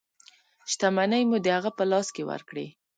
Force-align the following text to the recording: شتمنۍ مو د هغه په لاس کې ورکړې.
شتمنۍ 0.71 1.23
مو 1.29 1.37
د 1.45 1.47
هغه 1.57 1.71
په 1.77 1.83
لاس 1.91 2.07
کې 2.15 2.23
ورکړې. 2.29 2.67